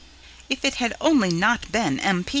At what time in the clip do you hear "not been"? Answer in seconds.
1.29-1.99